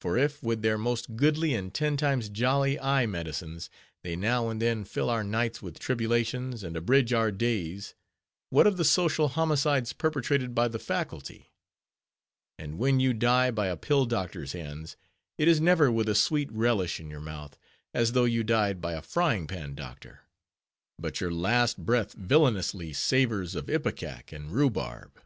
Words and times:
For 0.00 0.18
if 0.18 0.42
with 0.42 0.62
their 0.62 0.76
most 0.76 1.14
goodly 1.14 1.54
and 1.54 1.72
ten 1.72 1.96
times 1.96 2.28
jolly 2.28 2.76
medicines, 3.06 3.70
they 4.02 4.16
now 4.16 4.48
and 4.48 4.60
then 4.60 4.82
fill 4.82 5.08
our 5.08 5.22
nights 5.22 5.62
with 5.62 5.78
tribulations, 5.78 6.64
and 6.64 6.76
abridge 6.76 7.12
our 7.12 7.30
days, 7.30 7.94
what 8.48 8.66
of 8.66 8.78
the 8.78 8.84
social 8.84 9.28
homicides 9.28 9.92
perpetrated 9.92 10.56
by 10.56 10.66
the 10.66 10.80
Faculty? 10.80 11.52
And 12.58 12.78
when 12.80 12.98
you 12.98 13.12
die 13.14 13.52
by 13.52 13.68
a 13.68 13.76
pill 13.76 14.06
doctor's 14.06 14.54
hands, 14.54 14.96
it 15.38 15.46
is 15.46 15.60
never 15.60 15.88
with 15.92 16.08
a 16.08 16.16
sweet 16.16 16.50
relish 16.50 16.98
in 16.98 17.08
your 17.08 17.20
mouth, 17.20 17.56
as 17.94 18.10
though 18.10 18.24
you 18.24 18.42
died 18.42 18.80
by 18.80 18.94
a 18.94 19.00
frying 19.02 19.46
pan 19.46 19.76
doctor; 19.76 20.22
but 20.98 21.20
your 21.20 21.30
last 21.32 21.78
breath 21.78 22.14
villainously 22.14 22.92
savors 22.92 23.54
of 23.54 23.66
ipecac 23.70 24.32
and 24.32 24.50
rhubarb. 24.50 25.22